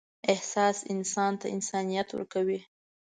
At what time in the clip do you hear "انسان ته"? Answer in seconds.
0.93-1.47